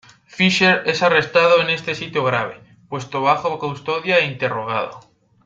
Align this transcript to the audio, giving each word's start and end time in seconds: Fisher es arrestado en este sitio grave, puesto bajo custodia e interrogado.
Fisher 0.25 0.81
es 0.87 1.03
arrestado 1.03 1.61
en 1.61 1.69
este 1.69 1.93
sitio 1.93 2.23
grave, 2.23 2.59
puesto 2.89 3.21
bajo 3.21 3.59
custodia 3.59 4.17
e 4.17 4.25
interrogado. 4.25 4.99